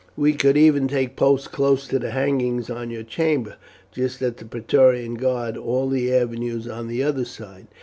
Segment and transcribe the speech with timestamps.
[0.17, 3.57] We could even take post close to the hangings of your chamber,
[3.91, 7.67] just as the Praetorians guard all the avenues on the other side.